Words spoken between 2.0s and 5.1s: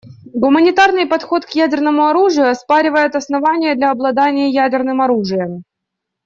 оружию оспаривает основания для обладания ядерным